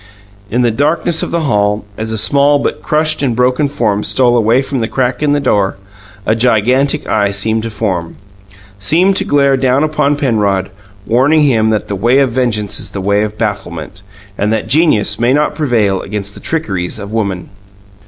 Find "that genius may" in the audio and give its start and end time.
14.51-15.33